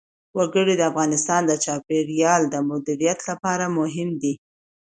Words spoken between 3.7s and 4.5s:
مهم دي.